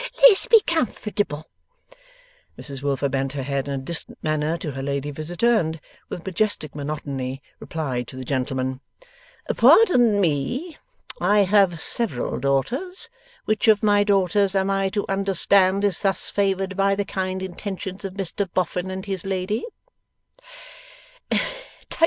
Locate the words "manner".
4.23-4.57